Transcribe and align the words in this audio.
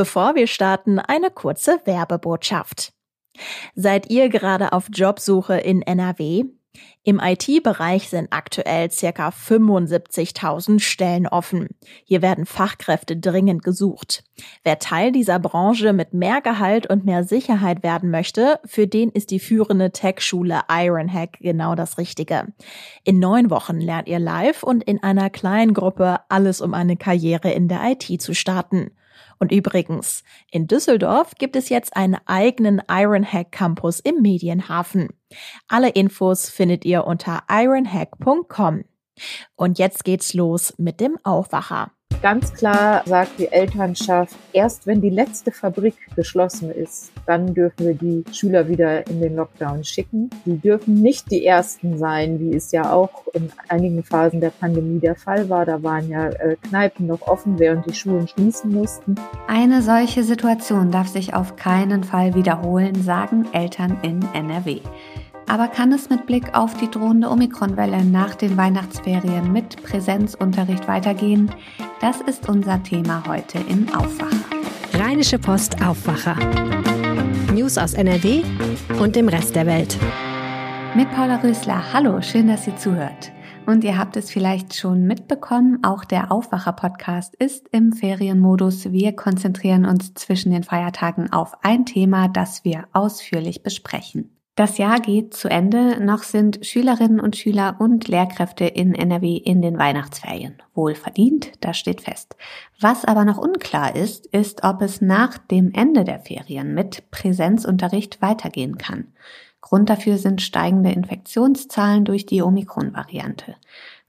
Bevor 0.00 0.34
wir 0.34 0.46
starten, 0.46 0.98
eine 0.98 1.30
kurze 1.30 1.78
Werbebotschaft. 1.84 2.94
Seid 3.74 4.08
ihr 4.08 4.30
gerade 4.30 4.72
auf 4.72 4.86
Jobsuche 4.90 5.58
in 5.58 5.82
NRW? 5.82 6.44
Im 7.02 7.20
IT-Bereich 7.22 8.08
sind 8.08 8.28
aktuell 8.30 8.90
circa 8.90 9.28
75.000 9.28 10.80
Stellen 10.80 11.26
offen. 11.26 11.68
Hier 12.04 12.22
werden 12.22 12.46
Fachkräfte 12.46 13.18
dringend 13.18 13.62
gesucht. 13.62 14.24
Wer 14.62 14.78
Teil 14.78 15.12
dieser 15.12 15.38
Branche 15.38 15.92
mit 15.92 16.14
mehr 16.14 16.40
Gehalt 16.40 16.86
und 16.86 17.04
mehr 17.04 17.24
Sicherheit 17.24 17.82
werden 17.82 18.10
möchte, 18.10 18.58
für 18.64 18.86
den 18.86 19.10
ist 19.10 19.30
die 19.30 19.38
führende 19.38 19.90
Tech-Schule 19.90 20.62
Ironhack 20.70 21.36
genau 21.40 21.74
das 21.74 21.98
Richtige. 21.98 22.54
In 23.04 23.18
neun 23.18 23.50
Wochen 23.50 23.78
lernt 23.80 24.08
ihr 24.08 24.18
live 24.18 24.62
und 24.62 24.82
in 24.82 25.02
einer 25.02 25.28
kleinen 25.28 25.74
Gruppe 25.74 26.20
alles, 26.30 26.62
um 26.62 26.72
eine 26.72 26.96
Karriere 26.96 27.50
in 27.50 27.68
der 27.68 27.82
IT 27.84 28.22
zu 28.22 28.34
starten. 28.34 28.92
Und 29.38 29.52
übrigens, 29.52 30.22
in 30.50 30.66
Düsseldorf 30.66 31.34
gibt 31.36 31.56
es 31.56 31.68
jetzt 31.68 31.96
einen 31.96 32.18
eigenen 32.26 32.82
Ironhack 32.88 33.52
Campus 33.52 34.00
im 34.00 34.22
Medienhafen. 34.22 35.08
Alle 35.68 35.90
Infos 35.90 36.48
findet 36.48 36.84
ihr 36.84 37.04
unter 37.04 37.44
ironhack.com. 37.48 38.84
Und 39.56 39.78
jetzt 39.78 40.04
geht's 40.04 40.34
los 40.34 40.74
mit 40.78 41.00
dem 41.00 41.18
Aufwacher. 41.24 41.92
Ganz 42.22 42.52
klar 42.52 43.02
sagt 43.06 43.38
die 43.38 43.50
Elternschaft, 43.50 44.36
erst 44.52 44.86
wenn 44.86 45.00
die 45.00 45.08
letzte 45.08 45.52
Fabrik 45.52 45.94
geschlossen 46.16 46.70
ist, 46.70 47.12
dann 47.24 47.54
dürfen 47.54 47.86
wir 47.86 47.94
die 47.94 48.24
Schüler 48.30 48.68
wieder 48.68 49.06
in 49.06 49.22
den 49.22 49.36
Lockdown 49.36 49.84
schicken. 49.84 50.28
Die 50.44 50.58
dürfen 50.58 51.00
nicht 51.00 51.30
die 51.30 51.46
Ersten 51.46 51.96
sein, 51.96 52.38
wie 52.38 52.54
es 52.54 52.72
ja 52.72 52.92
auch 52.92 53.26
in 53.32 53.50
einigen 53.68 54.04
Phasen 54.04 54.40
der 54.40 54.50
Pandemie 54.50 55.00
der 55.00 55.16
Fall 55.16 55.48
war. 55.48 55.64
Da 55.64 55.82
waren 55.82 56.10
ja 56.10 56.28
äh, 56.28 56.56
Kneipen 56.68 57.06
noch 57.06 57.22
offen, 57.22 57.58
während 57.58 57.86
die 57.86 57.94
Schulen 57.94 58.28
schließen 58.28 58.70
mussten. 58.70 59.14
Eine 59.48 59.80
solche 59.80 60.22
Situation 60.22 60.90
darf 60.90 61.08
sich 61.08 61.32
auf 61.32 61.56
keinen 61.56 62.04
Fall 62.04 62.34
wiederholen, 62.34 63.02
sagen 63.02 63.46
Eltern 63.52 63.96
in 64.02 64.20
NRW. 64.34 64.80
Aber 65.50 65.66
kann 65.66 65.90
es 65.90 66.08
mit 66.10 66.26
Blick 66.26 66.54
auf 66.56 66.74
die 66.74 66.88
drohende 66.88 67.28
Omikronwelle 67.28 68.04
nach 68.04 68.36
den 68.36 68.56
Weihnachtsferien 68.56 69.52
mit 69.52 69.82
Präsenzunterricht 69.82 70.86
weitergehen? 70.86 71.50
Das 72.00 72.18
ist 72.22 72.48
unser 72.48 72.82
Thema 72.82 73.22
heute 73.26 73.58
im 73.58 73.86
Aufwacher. 73.94 74.40
Rheinische 74.94 75.38
Post 75.38 75.84
Aufwacher. 75.84 76.34
News 77.52 77.76
aus 77.76 77.92
NRW 77.92 78.42
und 78.98 79.16
dem 79.16 79.28
Rest 79.28 79.54
der 79.54 79.66
Welt. 79.66 79.98
Mit 80.96 81.10
Paula 81.10 81.36
Rösler. 81.36 81.92
Hallo, 81.92 82.22
schön, 82.22 82.48
dass 82.48 82.66
ihr 82.66 82.76
zuhört. 82.76 83.32
Und 83.66 83.84
ihr 83.84 83.98
habt 83.98 84.16
es 84.16 84.30
vielleicht 84.30 84.74
schon 84.74 85.06
mitbekommen, 85.06 85.84
auch 85.84 86.06
der 86.06 86.32
Aufwacher-Podcast 86.32 87.34
ist 87.34 87.68
im 87.70 87.92
Ferienmodus. 87.92 88.90
Wir 88.92 89.14
konzentrieren 89.14 89.84
uns 89.84 90.14
zwischen 90.14 90.52
den 90.52 90.64
Feiertagen 90.64 91.30
auf 91.30 91.52
ein 91.62 91.84
Thema, 91.84 92.28
das 92.28 92.64
wir 92.64 92.86
ausführlich 92.94 93.62
besprechen. 93.62 94.39
Das 94.56 94.78
Jahr 94.78 95.00
geht 95.00 95.32
zu 95.32 95.48
Ende. 95.48 96.04
Noch 96.04 96.22
sind 96.22 96.66
Schülerinnen 96.66 97.20
und 97.20 97.36
Schüler 97.36 97.76
und 97.78 98.08
Lehrkräfte 98.08 98.66
in 98.66 98.94
NRW 98.94 99.36
in 99.36 99.62
den 99.62 99.78
Weihnachtsferien. 99.78 100.62
Wohl 100.74 100.94
verdient, 100.94 101.52
das 101.60 101.78
steht 101.78 102.02
fest. 102.02 102.36
Was 102.80 103.04
aber 103.04 103.24
noch 103.24 103.38
unklar 103.38 103.94
ist, 103.96 104.26
ist, 104.26 104.64
ob 104.64 104.82
es 104.82 105.00
nach 105.00 105.38
dem 105.38 105.72
Ende 105.72 106.04
der 106.04 106.20
Ferien 106.20 106.74
mit 106.74 107.10
Präsenzunterricht 107.10 108.20
weitergehen 108.20 108.76
kann. 108.76 109.08
Grund 109.60 109.88
dafür 109.88 110.18
sind 110.18 110.42
steigende 110.42 110.90
Infektionszahlen 110.90 112.04
durch 112.04 112.26
die 112.26 112.42
Omikron-Variante. 112.42 113.56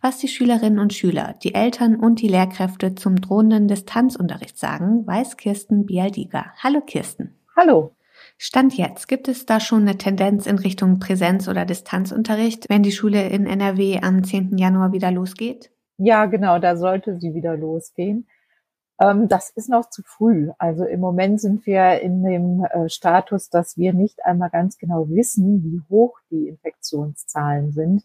Was 0.02 0.17
die 0.17 0.28
Schülerinnen 0.28 0.80
und 0.80 0.94
Schüler, 0.94 1.36
die 1.44 1.53
Eltern 1.53 1.95
und 1.95 2.22
die 2.22 2.28
Lehrkräfte 2.28 2.95
zum 2.95 3.22
drohenden 3.22 3.67
Distanzunterricht 3.67 4.58
sagen, 4.58 5.06
weiß 5.06 5.38
Kirsten 5.38 5.86
Bialdiger. 5.86 6.45
Hallo 6.58 6.81
Kirsten. 6.81 7.36
Hallo. 7.56 7.94
Stand 8.44 8.75
jetzt, 8.75 9.08
gibt 9.08 9.28
es 9.28 9.45
da 9.45 9.59
schon 9.59 9.84
eine 9.84 10.00
Tendenz 10.00 10.47
in 10.47 10.58
Richtung 10.58 10.97
Präsenz- 10.97 11.47
oder 11.47 11.64
Distanzunterricht, 11.64 12.70
wenn 12.70 12.81
die 12.81 12.92
Schule 12.92 13.30
in 13.30 13.45
NRW 13.45 14.00
am 14.02 14.24
10. 14.24 14.57
Januar 14.57 14.94
wieder 14.94 15.12
losgeht? 15.12 15.69
Ja, 15.97 16.25
genau, 16.25 16.57
da 16.57 16.75
sollte 16.75 17.19
sie 17.19 17.35
wieder 17.35 17.56
losgehen. 17.56 18.28
Ähm, 19.00 19.28
das 19.28 19.51
ist 19.51 19.69
noch 19.69 19.91
zu 19.91 20.01
früh. 20.03 20.50
Also 20.57 20.85
im 20.85 21.01
Moment 21.01 21.40
sind 21.40 21.68
wir 21.68 22.01
in 22.01 22.24
dem 22.24 22.66
äh, 22.66 22.90
Status, 22.90 23.50
dass 23.51 23.78
wir 23.78 23.94
nicht 23.94 24.25
einmal 24.25 24.50
ganz 24.50 24.80
genau 24.80 25.07
wissen, 25.07 25.63
wie 25.63 25.80
hoch 25.88 26.18
die 26.31 26.47
Infektionszahlen 26.47 27.74
sind. 27.74 28.01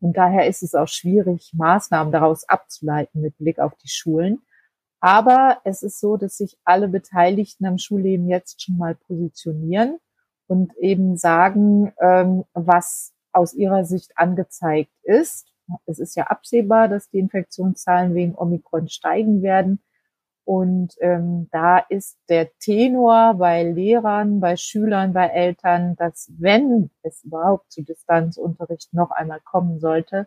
Und 0.00 0.16
daher 0.16 0.48
ist 0.48 0.64
es 0.64 0.74
auch 0.74 0.88
schwierig, 0.88 1.52
Maßnahmen 1.54 2.12
daraus 2.12 2.48
abzuleiten 2.48 3.20
mit 3.20 3.38
Blick 3.38 3.60
auf 3.60 3.76
die 3.76 3.88
Schulen. 3.88 4.42
Aber 5.00 5.60
es 5.64 5.82
ist 5.82 6.00
so, 6.00 6.16
dass 6.16 6.38
sich 6.38 6.58
alle 6.64 6.88
Beteiligten 6.88 7.66
am 7.66 7.78
Schulleben 7.78 8.28
jetzt 8.28 8.62
schon 8.62 8.76
mal 8.78 8.94
positionieren 8.94 9.98
und 10.48 10.76
eben 10.78 11.16
sagen, 11.16 11.92
ähm, 12.00 12.44
was 12.52 13.14
aus 13.32 13.54
ihrer 13.54 13.84
Sicht 13.84 14.12
angezeigt 14.16 14.92
ist. 15.02 15.52
Es 15.86 15.98
ist 15.98 16.16
ja 16.16 16.24
absehbar, 16.24 16.88
dass 16.88 17.10
die 17.10 17.18
Infektionszahlen 17.18 18.14
wegen 18.14 18.34
Omikron 18.34 18.88
steigen 18.88 19.42
werden. 19.42 19.80
Und 20.44 20.94
ähm, 21.00 21.48
da 21.52 21.78
ist 21.78 22.18
der 22.30 22.48
Tenor 22.58 23.34
bei 23.34 23.64
Lehrern, 23.64 24.40
bei 24.40 24.56
Schülern, 24.56 25.12
bei 25.12 25.26
Eltern, 25.26 25.94
dass 25.96 26.32
wenn 26.38 26.90
es 27.02 27.22
überhaupt 27.22 27.70
zu 27.70 27.82
Distanzunterricht 27.82 28.94
noch 28.94 29.10
einmal 29.10 29.40
kommen 29.44 29.78
sollte, 29.78 30.26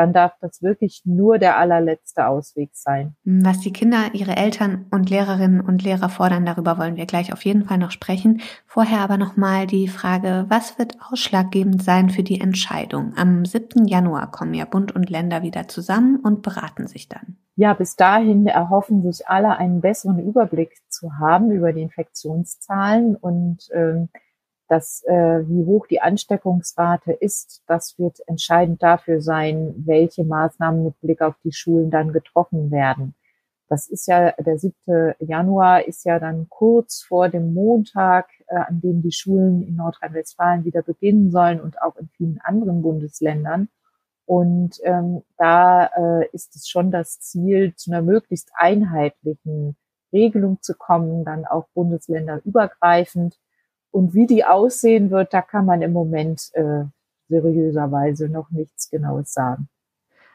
dann 0.00 0.14
darf 0.14 0.32
das 0.40 0.62
wirklich 0.62 1.02
nur 1.04 1.38
der 1.38 1.58
allerletzte 1.58 2.26
Ausweg 2.26 2.70
sein. 2.72 3.14
Was 3.24 3.60
die 3.60 3.72
Kinder, 3.72 4.14
ihre 4.14 4.34
Eltern 4.34 4.86
und 4.90 5.10
Lehrerinnen 5.10 5.60
und 5.60 5.82
Lehrer 5.82 6.08
fordern, 6.08 6.46
darüber 6.46 6.78
wollen 6.78 6.96
wir 6.96 7.04
gleich 7.04 7.34
auf 7.34 7.44
jeden 7.44 7.64
Fall 7.64 7.76
noch 7.76 7.90
sprechen. 7.90 8.40
Vorher 8.66 9.00
aber 9.00 9.18
nochmal 9.18 9.66
die 9.66 9.88
Frage, 9.88 10.46
was 10.48 10.78
wird 10.78 10.96
ausschlaggebend 11.10 11.82
sein 11.82 12.08
für 12.08 12.22
die 12.22 12.40
Entscheidung? 12.40 13.12
Am 13.16 13.44
7. 13.44 13.86
Januar 13.86 14.30
kommen 14.30 14.54
ja 14.54 14.64
Bund 14.64 14.94
und 14.94 15.10
Länder 15.10 15.42
wieder 15.42 15.68
zusammen 15.68 16.16
und 16.16 16.40
beraten 16.40 16.86
sich 16.86 17.10
dann. 17.10 17.36
Ja, 17.56 17.74
bis 17.74 17.94
dahin 17.94 18.46
erhoffen 18.46 19.02
sich 19.02 19.28
alle 19.28 19.58
einen 19.58 19.82
besseren 19.82 20.18
Überblick 20.18 20.72
zu 20.88 21.18
haben 21.18 21.50
über 21.50 21.74
die 21.74 21.82
Infektionszahlen 21.82 23.16
und 23.16 23.68
ähm, 23.74 24.08
dass 24.70 25.02
äh, 25.04 25.42
wie 25.48 25.66
hoch 25.66 25.88
die 25.88 26.00
Ansteckungsrate 26.00 27.12
ist, 27.12 27.64
das 27.66 27.98
wird 27.98 28.20
entscheidend 28.28 28.80
dafür 28.80 29.20
sein, 29.20 29.74
welche 29.84 30.22
Maßnahmen 30.22 30.84
mit 30.84 31.00
Blick 31.00 31.22
auf 31.22 31.34
die 31.42 31.52
Schulen 31.52 31.90
dann 31.90 32.12
getroffen 32.12 32.70
werden. 32.70 33.16
Das 33.68 33.88
ist 33.88 34.06
ja 34.06 34.30
der 34.32 34.58
7. 34.58 35.14
Januar 35.18 35.86
ist 35.86 36.04
ja 36.04 36.20
dann 36.20 36.48
kurz 36.48 37.02
vor 37.02 37.28
dem 37.28 37.52
Montag, 37.52 38.28
äh, 38.46 38.58
an 38.58 38.80
dem 38.80 39.02
die 39.02 39.10
Schulen 39.10 39.66
in 39.66 39.74
Nordrhein-Westfalen 39.74 40.64
wieder 40.64 40.82
beginnen 40.82 41.32
sollen 41.32 41.60
und 41.60 41.82
auch 41.82 41.96
in 41.96 42.08
vielen 42.16 42.40
anderen 42.40 42.80
Bundesländern. 42.80 43.68
Und 44.24 44.78
ähm, 44.84 45.22
da 45.36 45.86
äh, 45.86 46.28
ist 46.32 46.54
es 46.54 46.68
schon 46.68 46.92
das 46.92 47.18
Ziel, 47.18 47.74
zu 47.74 47.90
einer 47.90 48.02
möglichst 48.02 48.52
einheitlichen 48.54 49.76
Regelung 50.12 50.62
zu 50.62 50.74
kommen, 50.74 51.24
dann 51.24 51.44
auch 51.44 51.66
bundesländerübergreifend 51.74 53.36
und 53.90 54.14
wie 54.14 54.26
die 54.26 54.44
aussehen 54.44 55.10
wird, 55.10 55.32
da 55.34 55.42
kann 55.42 55.66
man 55.66 55.82
im 55.82 55.92
Moment 55.92 56.50
äh, 56.54 56.84
seriöserweise 57.28 58.28
noch 58.28 58.50
nichts 58.50 58.90
Genaues 58.90 59.32
sagen. 59.32 59.68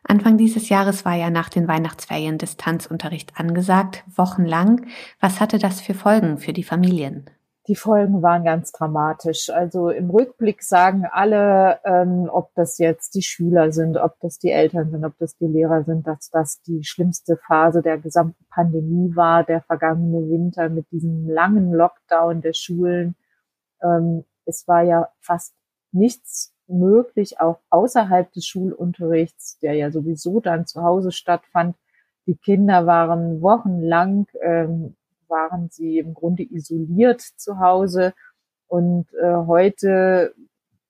Anfang 0.08 0.38
dieses 0.38 0.70
Jahres 0.70 1.04
war 1.04 1.16
ja 1.16 1.30
nach 1.32 1.50
den 1.50 1.68
Weihnachtsferien 1.68 2.38
Distanzunterricht 2.38 3.40
angesagt, 3.40 4.04
wochenlang. 4.16 4.86
Was 5.20 5.42
hatte 5.42 5.58
das 5.58 5.82
für 5.82 5.96
Folgen 5.96 6.38
für 6.38 6.54
die 6.54 6.64
Familien? 6.64 7.26
Die 7.68 7.76
Folgen 7.76 8.22
waren 8.22 8.44
ganz 8.44 8.72
dramatisch. 8.72 9.50
Also 9.50 9.90
im 9.90 10.12
Rückblick 10.12 10.62
sagen 10.62 11.08
alle, 11.12 11.80
ähm, 11.84 12.30
ob 12.32 12.54
das 12.54 12.78
jetzt 12.78 13.16
die 13.16 13.24
Schüler 13.24 13.72
sind, 13.72 13.98
ob 13.98 14.20
das 14.20 14.38
die 14.38 14.52
Eltern 14.52 14.92
sind, 14.92 15.04
ob 15.04 15.18
das 15.18 15.36
die 15.38 15.48
Lehrer 15.48 15.84
sind, 15.84 16.06
dass 16.06 16.30
das 16.30 16.62
die 16.62 16.84
schlimmste 16.84 17.38
Phase 17.38 17.82
der 17.82 17.98
gesamten 17.98 18.46
Pandemie 18.52 19.16
war, 19.16 19.44
der 19.44 19.62
vergangene 19.64 20.30
Winter 20.30 20.70
mit 20.70 20.92
diesem 20.92 21.28
langen 21.28 21.74
Lockdown 21.74 22.42
der 22.42 22.54
Schulen 22.54 23.16
ähm, 23.86 24.26
es 24.46 24.68
war 24.68 24.84
ja 24.84 25.10
fast 25.20 25.54
nichts 25.92 26.54
möglich, 26.68 27.40
auch 27.40 27.60
außerhalb 27.70 28.32
des 28.34 28.46
Schulunterrichts, 28.46 29.60
der 29.60 29.74
ja 29.74 29.92
sowieso 29.92 30.40
dann 30.40 30.66
zu 30.66 30.82
Hause 30.82 31.12
stattfand. 31.12 31.76
Die 32.28 32.36
Kinder 32.36 32.86
waren 32.88 33.42
wochenlang, 33.42 34.28
ähm, 34.42 34.96
waren 35.28 35.70
sie 35.70 36.00
im 36.00 36.14
Grunde 36.14 36.44
isoliert 36.44 37.22
zu 37.22 37.60
Hause. 37.60 38.14
Und 38.68 39.08
äh, 39.14 39.36
heute 39.46 40.34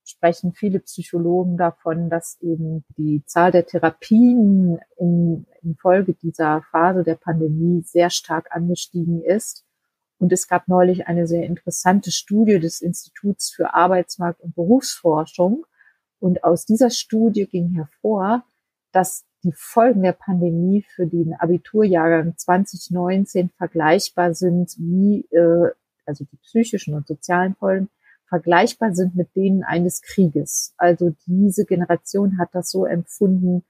sprechen 0.06 0.54
viele 0.54 0.80
Psychologen 0.80 1.58
davon, 1.58 2.10
dass 2.10 2.38
eben 2.42 2.86
die 2.98 3.24
Zahl 3.26 3.52
der 3.52 3.66
Therapien 3.66 4.80
in, 4.98 5.46
in 5.62 5.76
Folge 5.76 6.14
dieser 6.14 6.62
Phase 6.72 7.04
der 7.04 7.16
Pandemie 7.16 7.82
sehr 7.82 8.10
stark 8.10 8.56
angestiegen 8.56 9.22
ist. 9.22 9.65
Und 10.18 10.32
es 10.32 10.48
gab 10.48 10.68
neulich 10.68 11.08
eine 11.08 11.28
sehr 11.28 11.46
interessante 11.46 12.12
Studie 12.12 12.60
des 12.60 12.82
Instituts 12.82 13.52
für 13.52 13.74
Arbeitsmarkt 13.74 14.42
und 14.42 14.56
Berufsforschung. 14.56 15.66
Und 16.20 16.44
aus 16.44 16.66
dieser 16.66 16.90
Studie 16.90 17.48
ging 17.48 17.74
hervor, 17.74 18.46
dass 18.92 19.26
die 19.44 19.54
Folgen 19.54 20.02
der 20.02 20.14
Pandemie 20.14 20.84
für 20.96 21.06
den 21.06 21.34
Abiturjahrgang 21.34 22.38
2019 22.38 23.50
vergleichbar 23.58 24.34
sind 24.34 24.74
wie, 24.78 25.28
äh, 25.32 25.72
also 26.06 26.26
die 26.26 26.38
psychischen 26.38 26.96
und 26.96 27.08
sozialen 27.08 27.56
Folgen, 27.56 27.90
vergleichbar 28.28 28.96
sind 28.96 29.16
mit 29.16 29.36
denen 29.36 29.64
eines 29.64 30.02
Krieges. 30.02 30.74
Also 30.78 31.16
diese 31.28 31.66
Generation 31.66 32.40
hat 32.40 32.50
das 32.54 32.72
so 32.72 32.86
empfunden, 32.86 33.64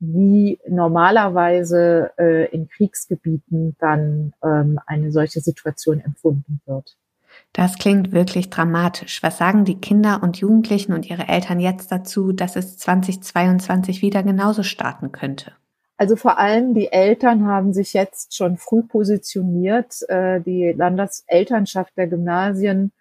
wie 0.00 0.58
normalerweise 0.68 2.12
äh, 2.18 2.46
in 2.50 2.68
Kriegsgebieten 2.68 3.76
dann 3.80 4.32
ähm, 4.42 4.78
eine 4.86 5.10
solche 5.12 5.40
Situation 5.40 6.00
empfunden 6.00 6.60
wird. 6.66 6.96
Das 7.52 7.78
klingt 7.78 8.12
wirklich 8.12 8.50
dramatisch. 8.50 9.22
Was 9.22 9.38
sagen 9.38 9.64
die 9.64 9.80
Kinder 9.80 10.20
und 10.22 10.38
Jugendlichen 10.38 10.92
und 10.92 11.08
ihre 11.08 11.28
Eltern 11.28 11.60
jetzt 11.60 11.90
dazu, 11.90 12.32
dass 12.32 12.56
es 12.56 12.78
2022 12.78 14.02
wieder 14.02 14.22
genauso 14.22 14.62
starten 14.62 15.12
könnte? 15.12 15.52
Also 15.96 16.14
vor 16.14 16.38
allem 16.38 16.74
die 16.74 16.92
Eltern 16.92 17.46
haben 17.46 17.72
sich 17.72 17.92
jetzt 17.92 18.36
schon 18.36 18.56
früh 18.56 18.82
positioniert. 18.82 20.08
Äh, 20.08 20.40
die 20.40 20.72
Landeselternschaft 20.76 21.96
der 21.96 22.06
Gymnasien 22.06 22.92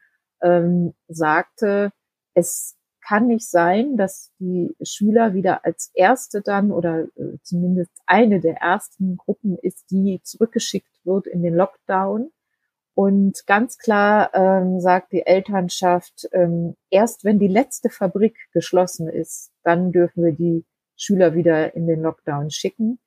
ähm, 0.42 0.94
sagte, 1.08 1.92
es 2.34 2.77
kann 3.08 3.28
nicht 3.28 3.50
sein, 3.50 3.96
dass 3.96 4.32
die 4.40 4.76
Schüler 4.82 5.34
wieder 5.34 5.64
als 5.66 5.92
erste 5.94 6.42
dann 6.42 6.72
oder 6.72 7.04
äh, 7.16 7.38
zumindest 7.42 7.92
eine 8.06 8.42
der 8.42 8.58
ersten 8.58 9.18
Gruppen 9.18 9.58
ist, 9.58 9.90
die 9.92 10.20
zurückgeschickt 10.24 11.06
wird 11.06 11.28
in 11.28 11.42
den 11.42 11.56
Lockdown. 11.56 12.32
Und 12.94 13.46
ganz 13.46 13.78
klar 13.78 14.32
ähm, 14.34 14.82
sagt 14.82 15.14
die 15.14 15.26
Elternschaft, 15.26 16.28
ähm, 16.34 16.76
erst 16.90 17.24
wenn 17.24 17.40
die 17.40 17.48
letzte 17.48 17.90
Fabrik 17.90 18.36
geschlossen 18.52 19.08
ist, 19.08 19.52
dann 19.64 19.92
dürfen 19.92 20.26
wir 20.26 20.34
die 20.34 20.66
Schüler 20.96 21.34
wieder 21.36 21.76
in 21.76 21.88
den 21.88 22.02
Lockdown 22.02 22.50
schicken. 22.50 23.00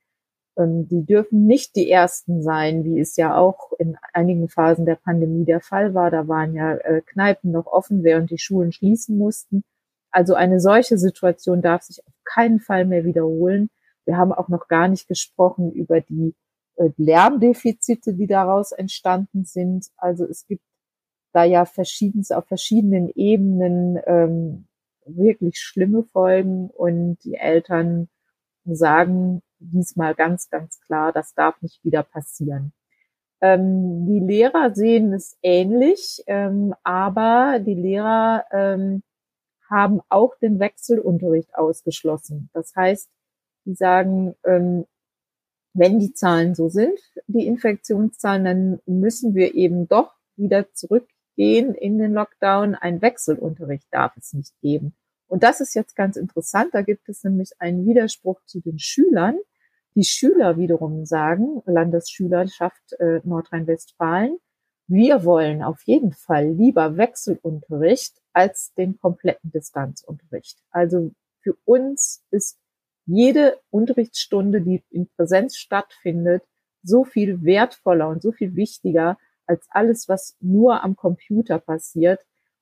Ähm, 0.56 0.88
die 0.88 1.04
dürfen 1.04 1.46
nicht 1.46 1.76
die 1.76 1.90
ersten 1.90 2.42
sein, 2.42 2.84
wie 2.84 3.00
es 3.00 3.16
ja 3.16 3.36
auch 3.36 3.72
in 3.78 3.96
einigen 4.12 4.48
Phasen 4.48 4.86
der 4.86 4.94
Pandemie 4.94 5.44
der 5.44 5.60
Fall 5.60 5.92
war. 5.92 6.10
Da 6.10 6.28
waren 6.28 6.54
ja 6.54 6.74
äh, 6.76 7.02
Kneipen 7.04 7.50
noch 7.50 7.66
offen, 7.66 8.02
während 8.02 8.30
die 8.30 8.38
Schulen 8.38 8.72
schließen 8.72 9.18
mussten. 9.18 9.64
Also 10.10 10.34
eine 10.34 10.60
solche 10.60 10.98
Situation 10.98 11.62
darf 11.62 11.82
sich 11.82 12.06
auf 12.06 12.12
keinen 12.24 12.60
Fall 12.60 12.84
mehr 12.84 13.04
wiederholen. 13.04 13.70
Wir 14.04 14.16
haben 14.16 14.32
auch 14.32 14.48
noch 14.48 14.68
gar 14.68 14.88
nicht 14.88 15.08
gesprochen 15.08 15.72
über 15.72 16.00
die 16.00 16.34
äh, 16.76 16.90
Lärmdefizite, 16.96 18.14
die 18.14 18.26
daraus 18.26 18.72
entstanden 18.72 19.44
sind. 19.44 19.86
Also 19.96 20.24
es 20.24 20.46
gibt 20.46 20.62
da 21.32 21.44
ja 21.44 21.64
verschiedenes 21.64 22.32
auf 22.32 22.46
verschiedenen 22.46 23.08
Ebenen 23.14 24.00
ähm, 24.06 24.66
wirklich 25.04 25.58
schlimme 25.58 26.02
Folgen 26.02 26.70
und 26.70 27.18
die 27.24 27.34
Eltern 27.34 28.08
sagen 28.64 29.42
diesmal 29.58 30.14
ganz, 30.14 30.50
ganz 30.50 30.80
klar, 30.80 31.12
das 31.12 31.34
darf 31.34 31.60
nicht 31.62 31.84
wieder 31.84 32.02
passieren. 32.02 32.72
Ähm, 33.40 34.06
die 34.06 34.20
Lehrer 34.20 34.74
sehen 34.74 35.12
es 35.12 35.38
ähnlich, 35.42 36.22
ähm, 36.26 36.74
aber 36.82 37.58
die 37.60 37.74
Lehrer 37.74 38.44
ähm, 38.52 39.02
haben 39.70 40.00
auch 40.08 40.36
den 40.36 40.58
Wechselunterricht 40.58 41.54
ausgeschlossen. 41.54 42.50
Das 42.52 42.74
heißt, 42.74 43.08
die 43.64 43.74
sagen, 43.74 44.34
ähm, 44.44 44.86
wenn 45.72 46.00
die 46.00 46.12
Zahlen 46.12 46.54
so 46.54 46.68
sind, 46.68 46.98
die 47.28 47.46
Infektionszahlen, 47.46 48.44
dann 48.44 48.80
müssen 48.86 49.34
wir 49.34 49.54
eben 49.54 49.86
doch 49.86 50.12
wieder 50.36 50.72
zurückgehen 50.72 51.74
in 51.74 51.98
den 51.98 52.12
Lockdown. 52.12 52.74
Ein 52.74 53.00
Wechselunterricht 53.00 53.86
darf 53.90 54.16
es 54.16 54.32
nicht 54.32 54.52
geben. 54.60 54.94
Und 55.28 55.44
das 55.44 55.60
ist 55.60 55.74
jetzt 55.74 55.94
ganz 55.94 56.16
interessant. 56.16 56.70
Da 56.72 56.82
gibt 56.82 57.08
es 57.08 57.22
nämlich 57.22 57.52
einen 57.60 57.86
Widerspruch 57.86 58.40
zu 58.46 58.60
den 58.60 58.80
Schülern. 58.80 59.38
Die 59.94 60.04
Schüler 60.04 60.56
wiederum 60.56 61.04
sagen, 61.04 61.62
Landesschülerschaft 61.66 62.94
äh, 62.98 63.20
Nordrhein-Westfalen, 63.22 64.38
wir 64.90 65.24
wollen 65.24 65.62
auf 65.62 65.82
jeden 65.84 66.12
Fall 66.12 66.48
lieber 66.48 66.96
Wechselunterricht 66.96 68.20
als 68.32 68.74
den 68.74 68.98
kompletten 68.98 69.52
Distanzunterricht. 69.52 70.58
Also 70.70 71.12
für 71.42 71.56
uns 71.64 72.24
ist 72.32 72.58
jede 73.06 73.60
Unterrichtsstunde, 73.70 74.60
die 74.60 74.82
in 74.90 75.08
Präsenz 75.16 75.56
stattfindet, 75.56 76.42
so 76.82 77.04
viel 77.04 77.44
wertvoller 77.44 78.08
und 78.08 78.20
so 78.20 78.32
viel 78.32 78.56
wichtiger 78.56 79.16
als 79.46 79.64
alles, 79.70 80.08
was 80.08 80.36
nur 80.40 80.82
am 80.82 80.96
Computer 80.96 81.60
passiert. 81.60 82.20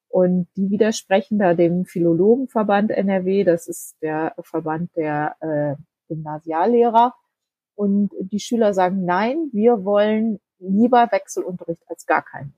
Und 0.08 0.48
die 0.54 0.68
widersprechen 0.68 1.38
da 1.38 1.54
dem 1.54 1.86
Philologenverband 1.86 2.90
NRW, 2.90 3.44
das 3.44 3.68
ist 3.68 3.96
der 4.02 4.34
Verband 4.42 4.90
der 4.96 5.36
äh, 5.40 5.82
Gymnasiallehrer. 6.08 7.14
Und 7.74 8.10
die 8.20 8.40
Schüler 8.40 8.74
sagen, 8.74 9.06
nein, 9.06 9.48
wir 9.52 9.84
wollen 9.84 10.40
lieber 10.58 11.08
Wechselunterricht 11.10 11.82
als 11.88 12.06
gar 12.06 12.22
keinen. 12.22 12.54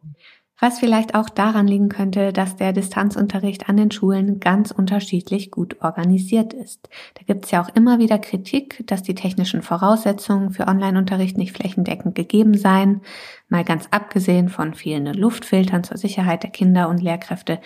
Was 0.63 0.79
vielleicht 0.79 1.15
auch 1.15 1.31
daran 1.31 1.67
liegen 1.67 1.89
könnte, 1.89 2.35
dass 2.35 2.57
der 2.57 2.75
Distanzunterricht 2.75 3.71
an 3.71 3.79
den 3.79 3.91
Schulen 3.91 4.41
ganz 4.41 4.71
unterschiedlich 4.71 5.51
gut 5.51 5.81
organisiert 5.81 6.53
ist. 6.53 6.91
Da 7.15 7.23
gibt 7.27 7.47
es 7.47 7.51
ja 7.51 7.63
auch 7.63 7.75
immer 7.75 7.99
wieder 7.99 8.19
Kritik, 8.19 8.87
dass 8.87 9.03
die 9.03 9.15
technischen 9.15 9.63
Voraussetzungen 9.63 10.51
für 10.51 10.69
Online-Unterricht 10.69 11.39
nicht 11.39 11.57
flächendeckend 11.57 12.15
gegeben 12.15 12.59
seien, 12.59 13.01
mal 13.49 13.65
ganz 13.65 13.89
abgesehen 13.91 14.51
von 14.51 14.75
fehlenden 14.75 15.15
Luftfiltern 15.15 15.83
zur 15.83 15.97
Sicherheit 15.97 16.43
der 16.43 16.51
Kinder 16.51 16.91
und 16.91 17.03
Lehrkräfte. 17.03 17.59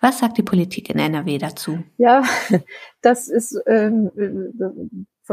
Was 0.00 0.18
sagt 0.18 0.36
die 0.36 0.42
Politik 0.42 0.90
in 0.90 0.98
NRW 0.98 1.38
dazu? 1.38 1.78
Ja, 1.96 2.22
das 3.00 3.28
ist 3.28 3.58
ähm, 3.66 4.10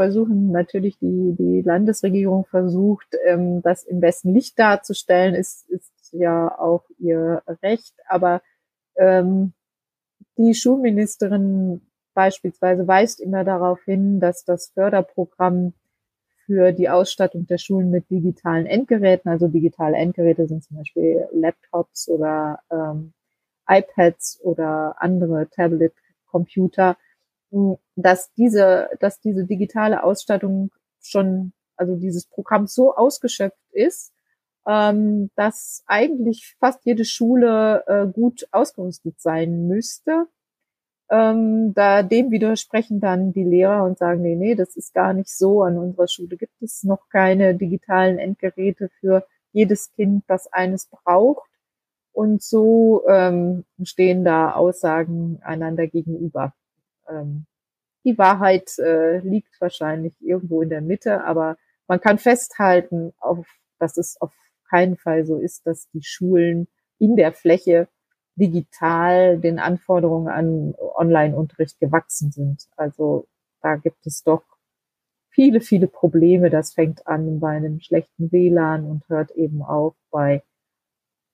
versuchen 0.00 0.50
natürlich 0.50 0.98
die, 0.98 1.36
die 1.38 1.60
Landesregierung 1.60 2.46
versucht, 2.46 3.08
ähm, 3.26 3.60
das 3.60 3.84
im 3.84 4.00
besten 4.00 4.32
Licht 4.32 4.58
darzustellen, 4.58 5.34
ist, 5.34 5.68
ist 5.68 5.92
ja 6.12 6.58
auch 6.58 6.84
ihr 6.98 7.42
Recht. 7.62 7.92
Aber 8.08 8.40
ähm, 8.96 9.52
die 10.38 10.54
Schulministerin 10.54 11.82
beispielsweise 12.14 12.88
weist 12.88 13.20
immer 13.20 13.44
darauf 13.44 13.78
hin, 13.84 14.20
dass 14.20 14.42
das 14.46 14.68
Förderprogramm 14.68 15.74
für 16.46 16.72
die 16.72 16.88
Ausstattung 16.88 17.46
der 17.46 17.58
Schulen 17.58 17.90
mit 17.90 18.08
digitalen 18.08 18.64
Endgeräten, 18.64 19.30
also 19.30 19.48
digitale 19.48 19.98
Endgeräte 19.98 20.48
sind 20.48 20.64
zum 20.64 20.78
Beispiel 20.78 21.28
Laptops 21.32 22.08
oder 22.08 22.60
ähm, 22.72 23.12
iPads 23.68 24.40
oder 24.44 24.96
andere 24.96 25.50
Tablet-Computer, 25.50 26.96
dass 27.96 28.32
diese, 28.34 28.90
dass 29.00 29.20
diese 29.20 29.44
digitale 29.44 30.02
Ausstattung 30.02 30.70
schon, 31.00 31.52
also 31.76 31.96
dieses 31.96 32.26
Programm 32.26 32.66
so 32.66 32.94
ausgeschöpft 32.94 33.58
ist, 33.72 34.12
ähm, 34.66 35.30
dass 35.36 35.82
eigentlich 35.86 36.56
fast 36.60 36.84
jede 36.84 37.04
Schule 37.04 37.84
äh, 37.86 38.06
gut 38.06 38.46
ausgerüstet 38.52 39.20
sein 39.20 39.66
müsste. 39.66 40.26
Ähm, 41.10 41.74
da 41.74 42.04
dem 42.04 42.30
widersprechen 42.30 43.00
dann 43.00 43.32
die 43.32 43.42
Lehrer 43.42 43.84
und 43.84 43.98
sagen, 43.98 44.22
nee, 44.22 44.36
nee, 44.36 44.54
das 44.54 44.76
ist 44.76 44.94
gar 44.94 45.12
nicht 45.12 45.36
so. 45.36 45.62
An 45.62 45.76
unserer 45.76 46.06
Schule 46.06 46.36
gibt 46.36 46.62
es 46.62 46.84
noch 46.84 47.08
keine 47.08 47.56
digitalen 47.56 48.18
Endgeräte 48.18 48.90
für 49.00 49.26
jedes 49.52 49.90
Kind, 49.92 50.24
das 50.28 50.52
eines 50.52 50.86
braucht. 50.86 51.50
Und 52.12 52.42
so 52.42 53.02
ähm, 53.08 53.64
stehen 53.82 54.24
da 54.24 54.52
Aussagen 54.52 55.40
einander 55.42 55.86
gegenüber. 55.88 56.54
Ähm, 57.10 57.46
die 58.04 58.16
Wahrheit 58.16 58.78
äh, 58.78 59.18
liegt 59.18 59.60
wahrscheinlich 59.60 60.14
irgendwo 60.20 60.62
in 60.62 60.70
der 60.70 60.80
Mitte, 60.80 61.24
aber 61.24 61.56
man 61.86 62.00
kann 62.00 62.18
festhalten, 62.18 63.12
auf, 63.18 63.46
dass 63.78 63.96
es 63.96 64.20
auf 64.20 64.32
keinen 64.68 64.96
Fall 64.96 65.26
so 65.26 65.38
ist, 65.38 65.66
dass 65.66 65.88
die 65.90 66.02
Schulen 66.02 66.68
in 66.98 67.16
der 67.16 67.32
Fläche 67.32 67.88
digital 68.36 69.38
den 69.38 69.58
Anforderungen 69.58 70.28
an 70.28 70.74
Online-Unterricht 70.78 71.78
gewachsen 71.78 72.30
sind. 72.30 72.68
Also 72.76 73.26
da 73.60 73.76
gibt 73.76 74.06
es 74.06 74.22
doch 74.22 74.44
viele, 75.28 75.60
viele 75.60 75.88
Probleme. 75.88 76.48
Das 76.48 76.72
fängt 76.72 77.06
an 77.06 77.40
bei 77.40 77.50
einem 77.50 77.80
schlechten 77.80 78.32
WLAN 78.32 78.84
und 78.84 79.08
hört 79.08 79.32
eben 79.32 79.62
auf 79.62 79.94
bei 80.10 80.42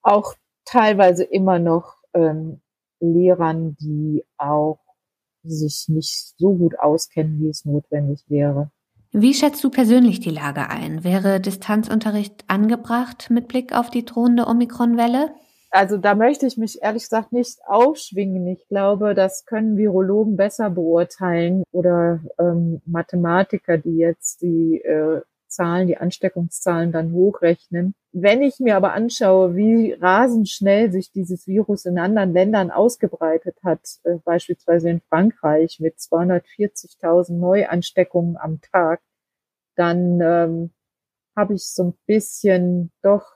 auch 0.03 0.35
teilweise 0.65 1.25
immer 1.25 1.59
noch 1.59 1.97
ähm, 2.15 2.61
Lehrern, 3.01 3.77
die 3.77 4.25
auch 4.37 4.79
sich 5.49 5.87
nicht 5.89 6.35
so 6.37 6.55
gut 6.55 6.79
auskennen, 6.79 7.41
wie 7.41 7.49
es 7.49 7.65
notwendig 7.65 8.25
wäre. 8.29 8.71
Wie 9.13 9.35
schätzt 9.35 9.65
du 9.65 9.71
persönlich 9.71 10.21
die 10.21 10.31
Lage 10.31 10.69
ein? 10.69 11.03
Wäre 11.03 11.41
Distanzunterricht 11.41 12.45
angebracht 12.49 13.31
mit 13.31 13.49
Blick 13.49 13.75
auf 13.75 13.89
die 13.91 14.05
drohende 14.05 14.47
Omikron-Welle? 14.47 15.31
Also 15.71 15.97
da 15.99 16.15
möchte 16.15 16.47
ich 16.47 16.57
mich 16.57 16.83
ehrlich 16.83 17.05
gesagt 17.05 17.33
nicht 17.33 17.59
aufschwingen. 17.67 18.47
Ich 18.47 18.67
glaube, 18.69 19.15
das 19.15 19.45
können 19.45 19.77
Virologen 19.77 20.37
besser 20.37 20.71
beurteilen 20.71 21.65
oder 21.73 22.21
ähm, 22.39 22.81
Mathematiker, 22.87 23.79
die 23.79 23.97
jetzt 23.97 24.43
die 24.43 24.81
äh, 24.83 25.21
Zahlen, 25.49 25.87
die 25.87 25.97
Ansteckungszahlen 25.97 26.93
dann 26.93 27.13
hochrechnen. 27.13 27.95
Wenn 28.13 28.43
ich 28.43 28.61
mir 28.61 28.77
aber 28.77 28.93
anschaue, 28.93 29.57
wie 29.57 29.93
rasend 29.93 30.49
schnell 30.49 30.91
sich 30.93 31.13
dieses 31.13 31.47
Virus 31.47 31.85
in 31.85 31.99
anderen 31.99 32.33
Ländern 32.33 32.71
ausgebreitet 32.71 33.59
hat, 33.65 33.81
äh, 34.05 34.17
beispielsweise 34.25 34.91
in 34.91 35.01
Frankreich 35.01 35.79
mit 35.81 35.97
240.000 35.99 37.39
Neuansteckungen 37.39 38.37
am 38.37 38.61
Tag, 38.61 39.01
dann 39.77 40.21
ähm, 40.21 40.71
habe 41.37 41.55
ich 41.55 41.69
so 41.69 41.85
ein 41.85 41.95
bisschen 42.07 42.91
doch 43.03 43.27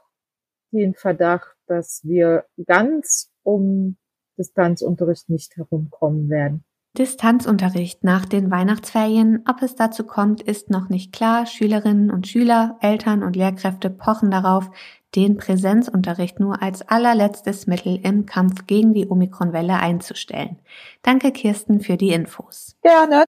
den 0.72 0.94
Verdacht, 0.94 1.56
dass 1.66 2.00
wir 2.04 2.46
ganz 2.66 3.32
um 3.42 3.96
Distanzunterricht 4.38 5.28
nicht 5.28 5.56
herumkommen 5.56 6.30
werden. 6.30 6.64
Distanzunterricht 6.98 8.02
nach 8.02 8.24
den 8.24 8.50
Weihnachtsferien. 8.50 9.44
Ob 9.48 9.62
es 9.62 9.76
dazu 9.76 10.04
kommt, 10.04 10.42
ist 10.42 10.70
noch 10.70 10.88
nicht 10.88 11.12
klar. 11.12 11.46
Schülerinnen 11.46 12.10
und 12.10 12.26
Schüler, 12.26 12.76
Eltern 12.80 13.22
und 13.22 13.36
Lehrkräfte 13.36 13.90
pochen 13.90 14.30
darauf, 14.30 14.70
den 15.14 15.36
Präsenzunterricht 15.36 16.40
nur 16.40 16.62
als 16.62 16.82
allerletztes 16.88 17.66
Mittel 17.66 17.98
im 18.02 18.26
Kampf 18.26 18.66
gegen 18.66 18.92
die 18.92 19.08
Omikronwelle 19.08 19.74
einzustellen. 19.74 20.58
Danke 21.02 21.32
Kirsten 21.32 21.80
für 21.80 21.96
die 21.96 22.10
Infos. 22.10 22.76
Gerne. 22.82 23.24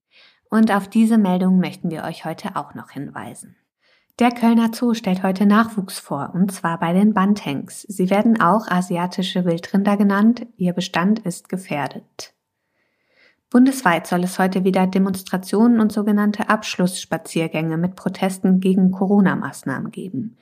Und 0.50 0.70
auf 0.70 0.88
diese 0.88 1.18
Meldung 1.18 1.58
möchten 1.58 1.90
wir 1.90 2.04
euch 2.04 2.24
heute 2.24 2.56
auch 2.56 2.74
noch 2.74 2.90
hinweisen. 2.90 3.56
Der 4.18 4.30
Kölner 4.30 4.70
Zoo 4.74 4.92
stellt 4.94 5.22
heute 5.22 5.46
Nachwuchs 5.46 5.98
vor, 5.98 6.32
und 6.34 6.52
zwar 6.52 6.78
bei 6.78 6.92
den 6.92 7.14
Bantengs. 7.14 7.82
Sie 7.82 8.10
werden 8.10 8.40
auch 8.40 8.68
asiatische 8.68 9.44
Wildrinder 9.44 9.96
genannt. 9.96 10.46
Ihr 10.56 10.74
Bestand 10.74 11.20
ist 11.20 11.48
gefährdet. 11.48 12.34
Bundesweit 13.52 14.06
soll 14.06 14.24
es 14.24 14.38
heute 14.38 14.64
wieder 14.64 14.86
Demonstrationen 14.86 15.78
und 15.78 15.92
sogenannte 15.92 16.48
Abschlussspaziergänge 16.48 17.76
mit 17.76 17.96
Protesten 17.96 18.60
gegen 18.60 18.92
Corona-Maßnahmen 18.92 19.92
geben. 19.92 20.38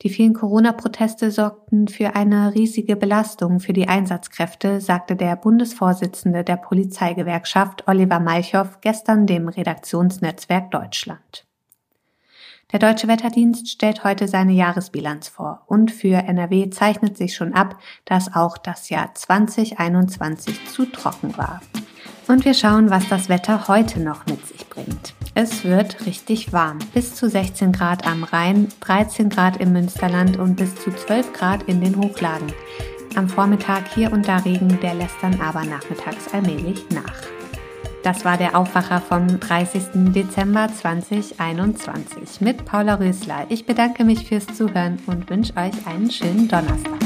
Die 0.00 0.08
vielen 0.08 0.32
Corona-Proteste 0.32 1.30
sorgten 1.30 1.86
für 1.86 2.16
eine 2.16 2.54
riesige 2.54 2.96
Belastung 2.96 3.60
für 3.60 3.74
die 3.74 3.88
Einsatzkräfte, 3.88 4.80
sagte 4.80 5.16
der 5.16 5.36
Bundesvorsitzende 5.36 6.44
der 6.44 6.56
Polizeigewerkschaft 6.56 7.86
Oliver 7.88 8.20
Malchow 8.20 8.80
gestern 8.80 9.26
dem 9.26 9.48
Redaktionsnetzwerk 9.48 10.70
Deutschland. 10.70 11.46
Der 12.72 12.78
Deutsche 12.78 13.06
Wetterdienst 13.06 13.68
stellt 13.68 14.02
heute 14.02 14.28
seine 14.28 14.52
Jahresbilanz 14.54 15.28
vor 15.28 15.62
und 15.66 15.90
für 15.90 16.16
NRW 16.16 16.70
zeichnet 16.70 17.18
sich 17.18 17.34
schon 17.34 17.52
ab, 17.52 17.78
dass 18.06 18.34
auch 18.34 18.56
das 18.56 18.88
Jahr 18.88 19.14
2021 19.14 20.66
zu 20.70 20.86
trocken 20.86 21.36
war. 21.36 21.60
Und 22.28 22.44
wir 22.44 22.54
schauen, 22.54 22.90
was 22.90 23.08
das 23.08 23.28
Wetter 23.28 23.68
heute 23.68 24.00
noch 24.00 24.26
mit 24.26 24.44
sich 24.46 24.68
bringt. 24.68 25.14
Es 25.34 25.64
wird 25.64 26.06
richtig 26.06 26.52
warm. 26.52 26.78
Bis 26.92 27.14
zu 27.14 27.28
16 27.28 27.72
Grad 27.72 28.06
am 28.06 28.24
Rhein, 28.24 28.68
13 28.80 29.28
Grad 29.28 29.58
im 29.58 29.72
Münsterland 29.72 30.36
und 30.38 30.56
bis 30.56 30.74
zu 30.74 30.90
12 30.90 31.32
Grad 31.32 31.62
in 31.64 31.80
den 31.80 31.96
Hochlagen. 31.96 32.52
Am 33.14 33.28
Vormittag 33.28 33.84
hier 33.94 34.12
und 34.12 34.26
da 34.26 34.38
Regen, 34.38 34.78
der 34.80 34.94
lässt 34.94 35.16
dann 35.22 35.40
aber 35.40 35.64
nachmittags 35.64 36.32
allmählich 36.32 36.84
nach. 36.90 37.22
Das 38.02 38.24
war 38.24 38.36
der 38.36 38.56
Aufwacher 38.56 39.00
vom 39.00 39.40
30. 39.40 40.12
Dezember 40.14 40.68
2021 40.68 42.40
mit 42.40 42.64
Paula 42.64 42.94
Rösler. 42.96 43.46
Ich 43.48 43.66
bedanke 43.66 44.04
mich 44.04 44.28
fürs 44.28 44.46
Zuhören 44.46 44.98
und 45.06 45.28
wünsche 45.28 45.56
euch 45.56 45.86
einen 45.86 46.10
schönen 46.10 46.48
Donnerstag. 46.48 47.05